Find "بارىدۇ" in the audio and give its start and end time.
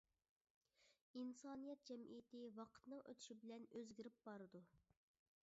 4.31-4.65